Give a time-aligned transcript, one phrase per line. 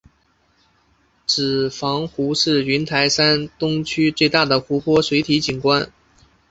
[1.27, 5.91] 子房湖是云台山东区最大的湖泊水体景观。